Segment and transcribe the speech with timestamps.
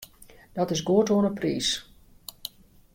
[0.57, 1.67] Dat is goed oan 'e priis.